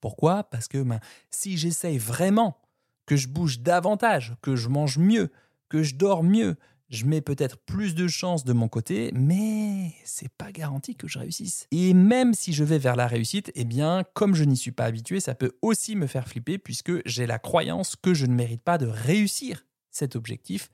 Pourquoi? 0.00 0.42
Parce 0.42 0.66
que 0.66 0.82
ben, 0.82 0.98
si 1.30 1.56
j'essaye 1.56 1.98
vraiment 1.98 2.58
que 3.06 3.14
je 3.14 3.28
bouge 3.28 3.60
davantage, 3.60 4.34
que 4.42 4.56
je 4.56 4.68
mange 4.68 4.98
mieux, 4.98 5.30
que 5.68 5.84
je 5.84 5.94
dors 5.94 6.24
mieux, 6.24 6.56
je 6.92 7.06
mets 7.06 7.22
peut-être 7.22 7.56
plus 7.56 7.94
de 7.94 8.06
chances 8.06 8.44
de 8.44 8.52
mon 8.52 8.68
côté, 8.68 9.10
mais 9.14 9.94
c'est 10.04 10.28
pas 10.28 10.52
garanti 10.52 10.94
que 10.94 11.08
je 11.08 11.18
réussisse. 11.18 11.66
Et 11.70 11.94
même 11.94 12.34
si 12.34 12.52
je 12.52 12.64
vais 12.64 12.76
vers 12.76 12.96
la 12.96 13.06
réussite, 13.06 13.50
eh 13.54 13.64
bien, 13.64 14.04
comme 14.12 14.34
je 14.34 14.44
n'y 14.44 14.58
suis 14.58 14.72
pas 14.72 14.84
habitué, 14.84 15.18
ça 15.18 15.34
peut 15.34 15.52
aussi 15.62 15.96
me 15.96 16.06
faire 16.06 16.28
flipper 16.28 16.58
puisque 16.58 16.92
j'ai 17.08 17.26
la 17.26 17.38
croyance 17.38 17.96
que 17.96 18.12
je 18.12 18.26
ne 18.26 18.34
mérite 18.34 18.62
pas 18.62 18.76
de 18.76 18.86
réussir 18.86 19.64
cet 19.90 20.16
objectif. 20.16 20.70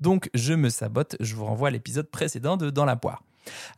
Donc, 0.00 0.28
je 0.34 0.54
me 0.54 0.70
sabote. 0.70 1.14
Je 1.20 1.36
vous 1.36 1.44
renvoie 1.44 1.68
à 1.68 1.70
l'épisode 1.70 2.10
précédent 2.10 2.56
de 2.56 2.70
Dans 2.70 2.84
la 2.84 2.96
poire. 2.96 3.22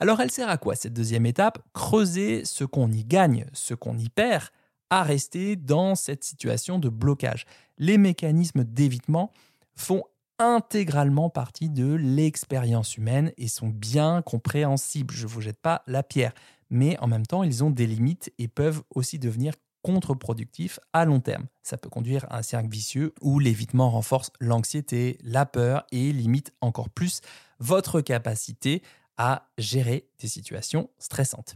Alors, 0.00 0.20
elle 0.22 0.30
sert 0.30 0.49
à 0.49 0.56
quoi 0.56 0.75
cette 0.75 0.94
deuxième 0.94 1.26
étape? 1.26 1.58
Creuser 1.75 2.46
ce 2.46 2.64
qu'on 2.64 2.90
y 2.90 3.04
gagne, 3.04 3.44
ce 3.52 3.75
qu'on 3.75 3.99
y 3.99 4.08
perd 4.08 4.44
à 4.88 5.02
rester 5.02 5.56
dans 5.56 5.94
cette 5.94 6.25
situation 6.25 6.78
de 6.78 6.88
blocage. 6.88 7.44
Les 7.76 7.99
mécanismes 7.99 8.64
d'évitement 8.64 9.30
font 9.75 10.04
intégralement 10.42 11.30
partie 11.30 11.70
de 11.70 11.94
l'expérience 11.94 12.96
humaine 12.96 13.32
et 13.38 13.49
sont 13.49 13.68
bien 13.68 14.22
compréhensibles. 14.22 15.14
Je 15.14 15.26
ne 15.26 15.30
vous 15.30 15.40
jette 15.40 15.61
pas 15.61 15.82
la 15.87 16.02
pierre. 16.02 16.32
Mais 16.70 16.99
en 16.99 17.06
même 17.06 17.26
temps, 17.26 17.42
ils 17.42 17.62
ont 17.62 17.70
des 17.70 17.87
limites 17.87 18.32
et 18.38 18.49
peuvent 18.49 18.82
aussi 18.94 19.18
devenir 19.18 19.54
contre-productifs 19.82 20.78
à 20.92 21.04
long 21.04 21.20
terme. 21.20 21.46
Ça 21.62 21.76
peut 21.76 21.88
conduire 21.88 22.25
à 22.30 22.38
un 22.38 22.42
cercle 22.42 22.68
vicieux 22.68 23.14
où 23.20 23.38
l'évitement 23.38 23.90
renforce 23.90 24.30
l'anxiété, 24.40 25.18
la 25.22 25.44
peur 25.44 25.84
et 25.92 26.12
limite 26.12 26.52
encore 26.61 26.90
plus 26.90 27.20
votre 27.58 28.00
capacité 28.00 28.82
à 29.16 29.49
gérer 29.58 30.08
des 30.20 30.28
situations 30.28 30.88
stressantes. 30.99 31.54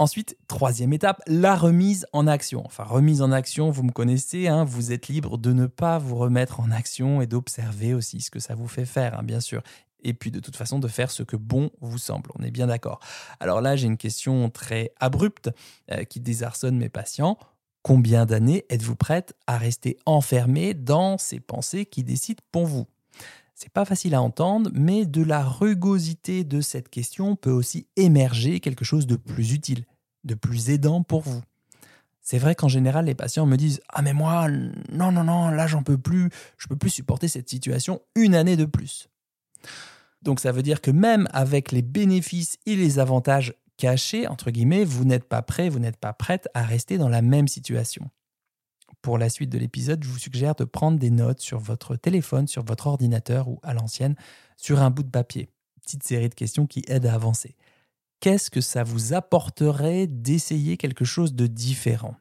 Ensuite, 0.00 0.36
troisième 0.46 0.92
étape, 0.92 1.20
la 1.26 1.56
remise 1.56 2.06
en 2.12 2.28
action. 2.28 2.62
Enfin, 2.64 2.84
remise 2.84 3.20
en 3.20 3.32
action, 3.32 3.72
vous 3.72 3.82
me 3.82 3.90
connaissez, 3.90 4.46
hein, 4.46 4.62
vous 4.62 4.92
êtes 4.92 5.08
libre 5.08 5.38
de 5.38 5.52
ne 5.52 5.66
pas 5.66 5.98
vous 5.98 6.14
remettre 6.14 6.60
en 6.60 6.70
action 6.70 7.20
et 7.20 7.26
d'observer 7.26 7.94
aussi 7.94 8.20
ce 8.20 8.30
que 8.30 8.38
ça 8.38 8.54
vous 8.54 8.68
fait 8.68 8.86
faire, 8.86 9.18
hein, 9.18 9.24
bien 9.24 9.40
sûr. 9.40 9.60
Et 10.04 10.14
puis 10.14 10.30
de 10.30 10.38
toute 10.38 10.54
façon, 10.54 10.78
de 10.78 10.86
faire 10.86 11.10
ce 11.10 11.24
que 11.24 11.34
bon 11.34 11.70
vous 11.80 11.98
semble. 11.98 12.30
On 12.38 12.44
est 12.44 12.52
bien 12.52 12.68
d'accord. 12.68 13.00
Alors 13.40 13.60
là, 13.60 13.74
j'ai 13.74 13.88
une 13.88 13.96
question 13.96 14.48
très 14.50 14.92
abrupte 15.00 15.50
euh, 15.90 16.04
qui 16.04 16.20
désarçonne 16.20 16.78
mes 16.78 16.88
patients. 16.88 17.36
Combien 17.82 18.24
d'années 18.24 18.66
êtes-vous 18.70 18.94
prête 18.94 19.34
à 19.48 19.58
rester 19.58 19.96
enfermé 20.06 20.74
dans 20.74 21.18
ces 21.18 21.40
pensées 21.40 21.86
qui 21.86 22.04
décident 22.04 22.42
pour 22.52 22.66
vous? 22.66 22.86
C'est 23.58 23.72
pas 23.72 23.84
facile 23.84 24.14
à 24.14 24.22
entendre, 24.22 24.70
mais 24.72 25.04
de 25.04 25.20
la 25.20 25.42
rugosité 25.42 26.44
de 26.44 26.60
cette 26.60 26.88
question 26.88 27.34
peut 27.34 27.50
aussi 27.50 27.88
émerger 27.96 28.60
quelque 28.60 28.84
chose 28.84 29.08
de 29.08 29.16
plus 29.16 29.52
utile, 29.52 29.84
de 30.22 30.34
plus 30.34 30.70
aidant 30.70 31.02
pour 31.02 31.22
vous. 31.22 31.42
C'est 32.20 32.38
vrai 32.38 32.54
qu'en 32.54 32.68
général, 32.68 33.06
les 33.06 33.16
patients 33.16 33.46
me 33.46 33.56
disent 33.56 33.80
Ah, 33.88 34.02
mais 34.02 34.12
moi, 34.12 34.48
non, 34.48 35.10
non, 35.10 35.24
non, 35.24 35.48
là, 35.48 35.66
j'en 35.66 35.82
peux 35.82 35.98
plus, 35.98 36.30
je 36.56 36.68
peux 36.68 36.76
plus 36.76 36.90
supporter 36.90 37.26
cette 37.26 37.48
situation 37.48 38.00
une 38.14 38.36
année 38.36 38.56
de 38.56 38.64
plus. 38.64 39.08
Donc, 40.22 40.38
ça 40.38 40.52
veut 40.52 40.62
dire 40.62 40.80
que 40.80 40.92
même 40.92 41.26
avec 41.32 41.72
les 41.72 41.82
bénéfices 41.82 42.58
et 42.64 42.76
les 42.76 43.00
avantages 43.00 43.54
cachés, 43.76 44.28
entre 44.28 44.52
guillemets, 44.52 44.84
vous 44.84 45.04
n'êtes 45.04 45.24
pas 45.24 45.42
prêt, 45.42 45.68
vous 45.68 45.80
n'êtes 45.80 45.96
pas 45.96 46.12
prête 46.12 46.48
à 46.54 46.62
rester 46.62 46.96
dans 46.96 47.08
la 47.08 47.22
même 47.22 47.48
situation 47.48 48.08
pour 49.02 49.18
la 49.18 49.28
suite 49.28 49.50
de 49.50 49.58
l'épisode, 49.58 50.02
je 50.02 50.08
vous 50.08 50.18
suggère 50.18 50.54
de 50.54 50.64
prendre 50.64 50.98
des 50.98 51.10
notes 51.10 51.40
sur 51.40 51.58
votre 51.58 51.96
téléphone, 51.96 52.46
sur 52.46 52.64
votre 52.64 52.86
ordinateur 52.86 53.48
ou 53.48 53.60
à 53.62 53.74
l'ancienne, 53.74 54.16
sur 54.56 54.80
un 54.80 54.90
bout 54.90 55.02
de 55.02 55.10
papier. 55.10 55.48
Petite 55.82 56.02
série 56.02 56.28
de 56.28 56.34
questions 56.34 56.66
qui 56.66 56.82
aident 56.88 57.06
à 57.06 57.14
avancer. 57.14 57.56
Qu'est-ce 58.20 58.50
que 58.50 58.60
ça 58.60 58.82
vous 58.82 59.14
apporterait 59.14 60.06
d'essayer 60.06 60.76
quelque 60.76 61.04
chose 61.04 61.34
de 61.34 61.46
différent? 61.46 62.16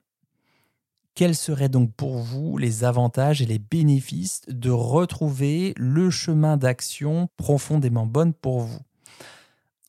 Quels 1.16 1.36
seraient 1.36 1.68
donc 1.68 1.92
pour 1.96 2.20
vous 2.20 2.60
les 2.60 2.84
avantages 2.84 3.42
et 3.42 3.48
les 3.48 3.58
bénéfices 3.58 4.44
de 4.48 4.70
retrouver 4.70 5.74
le 5.76 6.12
chemin 6.12 6.58
d'action 6.58 7.28
profondément 7.38 8.06
bonne 8.06 8.34
pour 8.34 8.60
vous? 8.60 8.80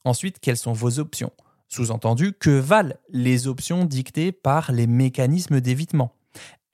Ensuite, 0.04 0.40
quelles 0.40 0.56
sont 0.56 0.72
vos 0.72 0.98
options? 0.98 1.32
Sous-entendu, 1.68 2.32
que 2.32 2.48
valent 2.48 2.94
les 3.10 3.46
options 3.46 3.84
dictées 3.84 4.32
par 4.32 4.72
les 4.72 4.86
mécanismes 4.86 5.60
d'évitement? 5.60 6.14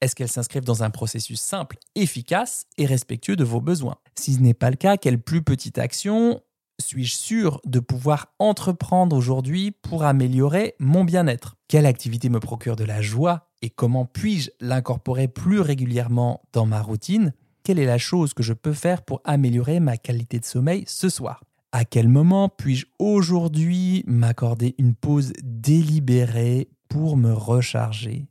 Est-ce 0.05 0.15
qu'elles 0.15 0.29
s'inscrivent 0.29 0.63
dans 0.63 0.83
un 0.83 0.91
processus 0.91 1.41
simple, 1.41 1.77
efficace 1.95 2.67
et 2.77 2.85
respectueux 2.85 3.35
de 3.35 3.43
vos 3.43 3.59
besoins? 3.59 3.97
Si 4.15 4.35
ce 4.35 4.39
n'est 4.39 4.53
pas 4.53 4.69
le 4.69 4.75
cas, 4.75 4.97
quelle 4.97 5.19
plus 5.19 5.41
petite 5.41 5.79
action 5.79 6.41
suis-je 6.79 7.15
sûr 7.15 7.61
de 7.65 7.79
pouvoir 7.79 8.27
entreprendre 8.37 9.15
aujourd'hui 9.15 9.71
pour 9.71 10.03
améliorer 10.03 10.75
mon 10.77 11.05
bien-être? 11.05 11.55
Quelle 11.67 11.85
activité 11.85 12.29
me 12.29 12.39
procure 12.39 12.75
de 12.75 12.83
la 12.83 13.01
joie 13.01 13.49
et 13.63 13.69
comment 13.71 14.05
puis-je 14.05 14.51
l'incorporer 14.59 15.27
plus 15.27 15.59
régulièrement 15.59 16.43
dans 16.53 16.65
ma 16.65 16.81
routine? 16.81 17.33
Quelle 17.63 17.79
est 17.79 17.85
la 17.85 17.97
chose 17.97 18.35
que 18.35 18.43
je 18.43 18.53
peux 18.53 18.73
faire 18.73 19.01
pour 19.01 19.21
améliorer 19.23 19.79
ma 19.79 19.97
qualité 19.97 20.37
de 20.39 20.45
sommeil 20.45 20.83
ce 20.85 21.09
soir? 21.09 21.43
À 21.71 21.83
quel 21.83 22.09
moment 22.09 22.49
puis-je 22.49 22.85
aujourd'hui 22.99 24.03
m'accorder 24.05 24.75
une 24.77 24.93
pause 24.93 25.33
délibérée 25.41 26.69
pour 26.89 27.17
me 27.17 27.33
recharger? 27.33 28.27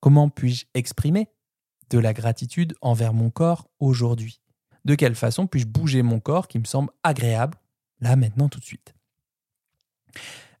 Comment 0.00 0.28
puis-je 0.28 0.66
exprimer 0.74 1.28
de 1.90 1.98
la 1.98 2.12
gratitude 2.12 2.74
envers 2.80 3.12
mon 3.12 3.30
corps 3.30 3.68
aujourd'hui? 3.80 4.40
De 4.84 4.94
quelle 4.94 5.14
façon 5.14 5.46
puis-je 5.46 5.66
bouger 5.66 6.02
mon 6.02 6.20
corps 6.20 6.48
qui 6.48 6.58
me 6.58 6.64
semble 6.64 6.90
agréable, 7.02 7.58
là 8.00 8.16
maintenant 8.16 8.48
tout 8.48 8.60
de 8.60 8.64
suite? 8.64 8.94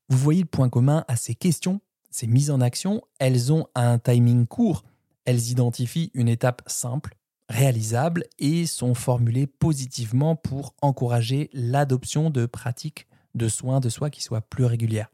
Vous 0.08 0.18
voyez 0.18 0.40
le 0.40 0.46
point 0.46 0.68
commun 0.68 1.04
à 1.08 1.16
ces 1.16 1.34
questions, 1.34 1.80
ces 2.10 2.26
mises 2.26 2.50
en 2.50 2.60
action, 2.60 3.02
elles 3.18 3.52
ont 3.52 3.66
un 3.74 3.98
timing 3.98 4.46
court, 4.46 4.84
elles 5.24 5.50
identifient 5.50 6.10
une 6.14 6.28
étape 6.28 6.62
simple, 6.66 7.16
réalisable 7.48 8.24
et 8.38 8.66
sont 8.66 8.94
formulées 8.94 9.46
positivement 9.46 10.34
pour 10.36 10.74
encourager 10.82 11.50
l'adoption 11.52 12.30
de 12.30 12.46
pratiques 12.46 13.06
de 13.34 13.48
soins 13.48 13.80
de 13.80 13.88
soi 13.88 14.10
qui 14.10 14.22
soient 14.22 14.40
plus 14.40 14.64
régulières. 14.64 15.10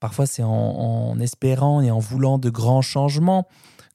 Parfois, 0.00 0.26
c'est 0.26 0.42
en, 0.42 1.18
espérant 1.20 1.80
et 1.80 1.90
en 1.90 1.98
voulant 1.98 2.38
de 2.38 2.50
grands 2.50 2.82
changements 2.82 3.48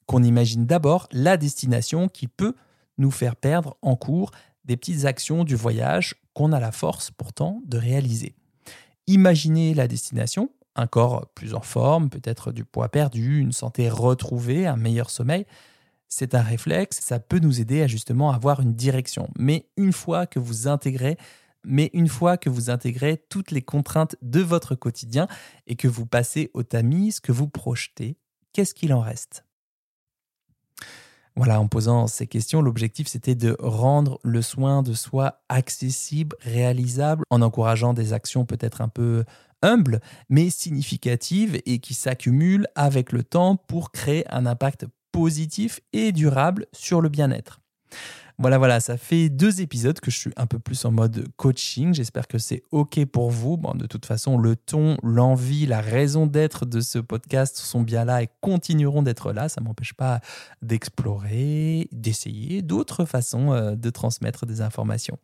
qu'on 0.05 0.23
imagine 0.23 0.65
d'abord 0.65 1.07
la 1.11 1.37
destination 1.37 2.09
qui 2.09 2.27
peut 2.27 2.55
nous 2.97 3.11
faire 3.11 3.35
perdre 3.35 3.77
en 3.81 3.95
cours 3.95 4.31
des 4.65 4.77
petites 4.77 5.05
actions 5.05 5.43
du 5.43 5.55
voyage 5.55 6.15
qu'on 6.33 6.51
a 6.51 6.59
la 6.59 6.71
force 6.71 7.11
pourtant 7.11 7.61
de 7.65 7.77
réaliser. 7.77 8.35
Imaginez 9.07 9.73
la 9.73 9.87
destination, 9.87 10.49
un 10.75 10.87
corps 10.87 11.27
plus 11.35 11.53
en 11.53 11.61
forme, 11.61 12.09
peut-être 12.09 12.51
du 12.51 12.65
poids 12.65 12.89
perdu, 12.89 13.39
une 13.39 13.51
santé 13.51 13.89
retrouvée, 13.89 14.67
un 14.67 14.77
meilleur 14.77 15.09
sommeil. 15.09 15.45
C'est 16.09 16.35
un 16.35 16.41
réflexe, 16.41 16.99
ça 17.01 17.19
peut 17.19 17.39
nous 17.39 17.59
aider 17.59 17.81
à 17.81 17.87
justement 17.87 18.31
avoir 18.31 18.61
une 18.61 18.73
direction. 18.73 19.29
Mais 19.37 19.67
une 19.77 19.93
fois 19.93 20.27
que 20.27 20.39
vous 20.39 20.67
intégrez 20.67 21.17
mais 21.65 21.89
une 21.93 22.07
fois 22.07 22.37
que 22.37 22.49
vous 22.49 22.69
intégrez 22.69 23.23
toutes 23.29 23.51
les 23.51 23.61
contraintes 23.61 24.15
de 24.21 24.41
votre 24.41 24.75
quotidien 24.75 25.27
et 25.67 25.75
que 25.75 25.87
vous 25.87 26.05
passez 26.05 26.51
au 26.53 26.63
tamis, 26.63 27.13
ce 27.13 27.21
que 27.21 27.31
vous 27.31 27.47
projetez, 27.47 28.17
qu'est-ce 28.53 28.73
qu'il 28.73 28.93
en 28.93 29.01
reste? 29.01 29.45
Voilà, 31.35 31.59
en 31.59 31.67
posant 31.67 32.05
ces 32.05 32.27
questions, 32.27 32.61
l'objectif 32.61 33.07
c'était 33.07 33.35
de 33.35 33.55
rendre 33.59 34.19
le 34.23 34.41
soin 34.43 34.83
de 34.83 34.93
soi 34.93 35.41
accessible, 35.49 36.35
réalisable, 36.41 37.23
en 37.31 37.41
encourageant 37.41 37.93
des 37.93 38.13
actions 38.13 38.45
peut-être 38.45 38.81
un 38.81 38.87
peu 38.87 39.23
humbles, 39.63 39.99
mais 40.29 40.51
significatives 40.51 41.59
et 41.65 41.79
qui 41.79 41.95
s'accumulent 41.95 42.67
avec 42.75 43.11
le 43.11 43.23
temps 43.23 43.55
pour 43.55 43.91
créer 43.91 44.31
un 44.31 44.45
impact 44.45 44.85
positif 45.11 45.79
et 45.91 46.11
durable 46.11 46.67
sur 46.71 47.01
le 47.01 47.09
bien-être. 47.09 47.61
Voilà, 48.43 48.57
voilà, 48.57 48.81
ça 48.81 48.97
fait 48.97 49.29
deux 49.29 49.61
épisodes 49.61 49.97
que 50.01 50.11
je 50.11 50.17
suis 50.17 50.31
un 50.35 50.47
peu 50.47 50.59
plus 50.59 50.83
en 50.83 50.91
mode 50.91 51.29
coaching. 51.37 51.93
J'espère 51.93 52.27
que 52.27 52.37
c'est 52.37 52.61
OK 52.71 53.05
pour 53.05 53.31
vous. 53.31 53.55
Bon, 53.55 53.73
de 53.73 53.85
toute 53.85 54.05
façon, 54.05 54.37
le 54.37 54.57
ton, 54.57 54.97
l'envie, 55.01 55.65
la 55.65 55.79
raison 55.79 56.27
d'être 56.27 56.65
de 56.65 56.81
ce 56.81 56.99
podcast 56.99 57.55
sont 57.55 57.83
bien 57.83 58.03
là 58.03 58.21
et 58.21 58.27
continueront 58.41 59.01
d'être 59.01 59.31
là. 59.31 59.47
Ça 59.47 59.61
ne 59.61 59.65
m'empêche 59.65 59.93
pas 59.93 60.19
d'explorer, 60.61 61.87
d'essayer 61.93 62.61
d'autres 62.61 63.05
façons 63.05 63.53
euh, 63.53 63.75
de 63.77 63.89
transmettre 63.89 64.45
des 64.45 64.59
informations. 64.59 65.17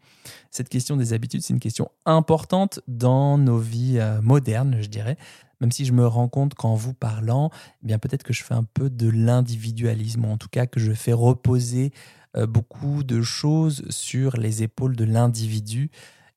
Cette 0.50 0.70
question 0.70 0.96
des 0.96 1.12
habitudes, 1.12 1.42
c'est 1.42 1.54
une 1.54 1.60
question 1.60 1.92
importante 2.06 2.80
dans 2.88 3.38
nos 3.38 3.58
vies 3.58 3.98
euh, 4.00 4.22
modernes, 4.22 4.78
je 4.80 4.88
dirais 4.88 5.18
même 5.62 5.74
si 5.74 5.84
je 5.84 5.92
me 5.92 6.08
rends 6.08 6.30
compte 6.30 6.54
qu'en 6.54 6.74
vous 6.76 6.94
parlant, 6.94 7.50
eh 7.84 7.88
bien 7.88 8.00
peut-être 8.00 8.24
que 8.24 8.32
je 8.32 8.46
fais 8.46 8.54
un 8.54 8.64
peu 8.64 8.90
de 8.90 9.10
l'individualisme, 9.10 10.24
en 10.24 10.38
tout 10.38 10.48
cas 10.48 10.68
que 10.68 10.80
je 10.80 10.94
fais 10.94 11.12
reposer 11.12 11.92
beaucoup 12.36 13.04
de 13.04 13.22
choses 13.22 13.84
sur 13.90 14.38
les 14.38 14.64
épaules 14.64 14.96
de 14.96 15.06
l'individu. 15.06 15.90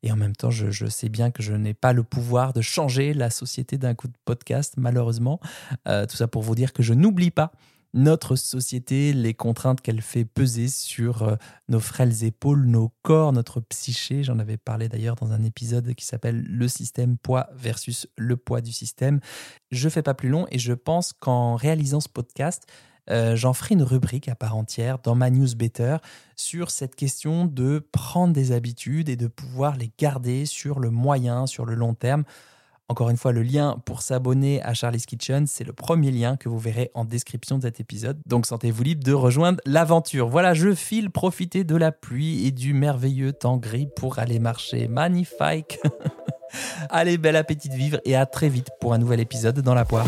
Et 0.02 0.10
en 0.10 0.16
même 0.16 0.34
temps, 0.34 0.50
je, 0.50 0.86
sais 0.86 1.08
bien 1.08 1.30
que 1.30 1.42
je 1.42 1.52
n'ai 1.52 1.74
pas 1.74 1.92
le 1.92 2.02
pouvoir 2.02 2.52
de 2.52 2.60
changer 2.60 3.14
la 3.14 3.30
société 3.30 3.78
d'un 3.78 3.94
coup 3.94 4.08
de 4.08 4.16
podcast, 4.24 4.74
malheureusement. 4.76 5.40
Euh, 5.86 6.06
tout 6.06 6.16
ça 6.16 6.26
pour 6.26 6.42
vous 6.42 6.56
dire 6.56 6.72
que 6.72 6.82
je 6.82 6.92
n'oublie 6.92 7.30
pas 7.30 7.52
notre 7.94 8.36
société, 8.36 9.12
les 9.12 9.34
contraintes 9.34 9.82
qu'elle 9.82 10.00
fait 10.00 10.24
peser 10.24 10.68
sur 10.68 11.22
euh, 11.22 11.36
nos 11.68 11.78
frêles 11.78 12.24
épaules, 12.24 12.64
nos 12.64 12.90
corps, 13.02 13.32
notre 13.32 13.60
psyché. 13.60 14.24
J'en 14.24 14.38
avais 14.38 14.56
parlé 14.56 14.88
d'ailleurs 14.88 15.14
dans 15.14 15.32
un 15.32 15.44
épisode 15.44 15.94
qui 15.94 16.06
s'appelle 16.06 16.42
Le 16.48 16.68
système 16.68 17.18
poids 17.18 17.48
versus 17.54 18.08
le 18.16 18.36
poids 18.36 18.62
du 18.62 18.72
système. 18.72 19.20
Je 19.70 19.88
fais 19.88 20.02
pas 20.02 20.14
plus 20.14 20.30
long 20.30 20.46
et 20.50 20.58
je 20.58 20.72
pense 20.72 21.12
qu'en 21.12 21.54
réalisant 21.54 22.00
ce 22.00 22.08
podcast, 22.08 22.66
euh, 23.10 23.36
j'en 23.36 23.52
ferai 23.52 23.74
une 23.74 23.82
rubrique 23.82 24.28
à 24.28 24.34
part 24.34 24.56
entière 24.56 24.98
dans 24.98 25.14
ma 25.14 25.30
newsletter 25.30 25.96
sur 26.36 26.70
cette 26.70 26.94
question 26.94 27.46
de 27.46 27.86
prendre 27.92 28.32
des 28.32 28.52
habitudes 28.52 29.08
et 29.08 29.16
de 29.16 29.26
pouvoir 29.26 29.76
les 29.76 29.90
garder 29.98 30.46
sur 30.46 30.78
le 30.78 30.90
moyen, 30.90 31.46
sur 31.46 31.64
le 31.64 31.74
long 31.74 31.94
terme. 31.94 32.24
Encore 32.88 33.08
une 33.08 33.16
fois, 33.16 33.32
le 33.32 33.42
lien 33.42 33.78
pour 33.86 34.02
s'abonner 34.02 34.62
à 34.62 34.74
Charlie's 34.74 35.06
Kitchen, 35.06 35.46
c'est 35.46 35.64
le 35.64 35.72
premier 35.72 36.10
lien 36.10 36.36
que 36.36 36.48
vous 36.48 36.58
verrez 36.58 36.90
en 36.94 37.04
description 37.04 37.56
de 37.56 37.62
cet 37.62 37.80
épisode. 37.80 38.20
Donc 38.26 38.44
sentez-vous 38.44 38.82
libre 38.82 39.02
de 39.02 39.12
rejoindre 39.14 39.60
l'aventure. 39.64 40.28
Voilà, 40.28 40.52
je 40.52 40.74
file 40.74 41.10
profiter 41.10 41.64
de 41.64 41.76
la 41.76 41.90
pluie 41.90 42.46
et 42.46 42.50
du 42.50 42.74
merveilleux 42.74 43.32
temps 43.32 43.56
gris 43.56 43.88
pour 43.96 44.18
aller 44.18 44.38
marcher. 44.38 44.88
Magnifique 44.88 45.80
Allez, 46.90 47.16
bel 47.16 47.36
appétit 47.36 47.70
de 47.70 47.76
vivre 47.76 47.98
et 48.04 48.14
à 48.14 48.26
très 48.26 48.50
vite 48.50 48.68
pour 48.78 48.92
un 48.92 48.98
nouvel 48.98 49.20
épisode 49.20 49.60
dans 49.60 49.74
la 49.74 49.86
poire. 49.86 50.06